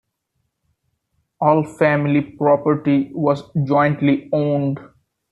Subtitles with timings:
[1.41, 4.79] All family property was jointly owned.